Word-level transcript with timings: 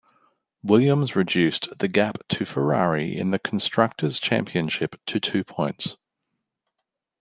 Williams 0.63 1.15
reduced 1.15 1.77
the 1.77 1.87
gap 1.87 2.27
to 2.29 2.43
Ferrari 2.43 3.15
in 3.15 3.29
the 3.29 3.37
Constructors 3.37 4.17
Championship 4.17 4.99
to 5.05 5.19
two 5.19 5.43
points. 5.43 5.95